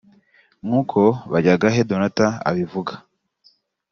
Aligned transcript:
nk’uko 0.65 0.99
Bajyagahe 1.31 1.79
Donatha 1.89 2.27
abivuga 2.49 2.93